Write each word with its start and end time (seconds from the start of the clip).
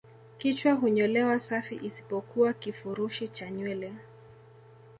Kichwa 0.37 0.71
hunyolewa 0.73 1.39
safi 1.39 1.75
isipokuwa 1.75 2.53
kifurushi 2.53 3.27
cha 3.27 3.51
nywele 3.51 3.93